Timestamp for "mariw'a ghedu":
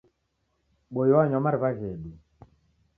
1.45-2.11